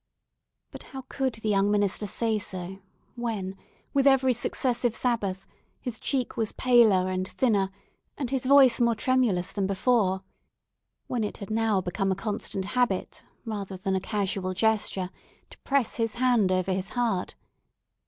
[0.71, 2.79] But how could the young minister say so,
[3.13, 3.55] when,
[3.93, 5.45] with every successive Sabbath,
[5.79, 7.69] his cheek was paler and thinner,
[8.17, 13.77] and his voice more tremulous than before—when it had now become a constant habit, rather
[13.77, 15.11] than a casual gesture,
[15.51, 17.35] to press his hand over his heart?